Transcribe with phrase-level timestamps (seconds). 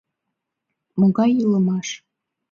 [0.99, 1.87] Могай илымаш.